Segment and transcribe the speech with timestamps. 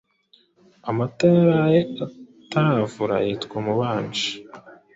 [0.89, 4.27] Amata yaraye ataravura yitwa Umubanji